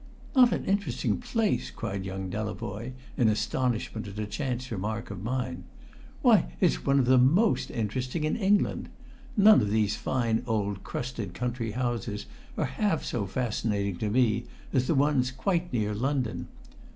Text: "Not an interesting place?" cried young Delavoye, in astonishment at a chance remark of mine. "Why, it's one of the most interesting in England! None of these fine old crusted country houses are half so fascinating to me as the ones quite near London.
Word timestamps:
"Not 0.35 0.51
an 0.51 0.65
interesting 0.65 1.19
place?" 1.19 1.69
cried 1.69 2.05
young 2.05 2.27
Delavoye, 2.31 2.93
in 3.17 3.27
astonishment 3.27 4.07
at 4.07 4.17
a 4.17 4.25
chance 4.25 4.71
remark 4.71 5.11
of 5.11 5.21
mine. 5.21 5.63
"Why, 6.23 6.55
it's 6.59 6.83
one 6.87 6.97
of 6.97 7.05
the 7.05 7.19
most 7.19 7.69
interesting 7.69 8.23
in 8.23 8.35
England! 8.35 8.89
None 9.37 9.61
of 9.61 9.69
these 9.69 9.95
fine 9.97 10.41
old 10.47 10.81
crusted 10.83 11.35
country 11.35 11.73
houses 11.73 12.25
are 12.57 12.65
half 12.65 13.03
so 13.03 13.27
fascinating 13.27 13.97
to 13.97 14.09
me 14.09 14.45
as 14.73 14.87
the 14.87 14.95
ones 14.95 15.29
quite 15.29 15.71
near 15.71 15.93
London. 15.93 16.47